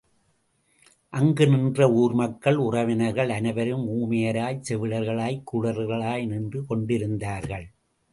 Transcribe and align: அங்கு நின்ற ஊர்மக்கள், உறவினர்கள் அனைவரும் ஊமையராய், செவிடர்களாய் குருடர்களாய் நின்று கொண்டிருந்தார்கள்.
அங்கு 1.13 1.45
நின்ற 1.47 1.87
ஊர்மக்கள், 1.91 2.55
உறவினர்கள் 2.55 3.29
அனைவரும் 3.29 3.83
ஊமையராய், 3.89 4.57
செவிடர்களாய் 4.69 5.37
குருடர்களாய் 5.51 6.25
நின்று 6.25 6.65
கொண்டிருந்தார்கள். 6.65 7.67